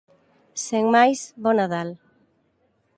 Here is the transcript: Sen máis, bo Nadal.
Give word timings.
Sen 0.65 0.85
máis, 0.95 1.19
bo 1.41 1.51
Nadal. 1.57 1.89